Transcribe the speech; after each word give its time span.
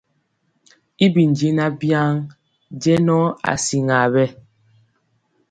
Y 1.05 1.05
bi 1.13 1.23
jɛɛnaŋ 1.37 1.69
waŋ 1.89 2.11
jɛŋɔ 2.81 3.19
asiaŋ 3.51 3.89
bɛ. 4.13 4.23